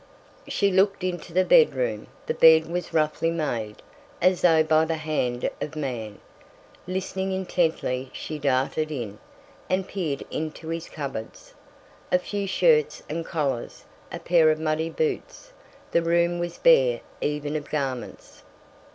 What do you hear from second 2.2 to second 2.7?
the bed